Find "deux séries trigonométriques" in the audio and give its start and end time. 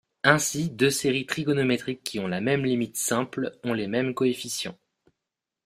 0.71-2.01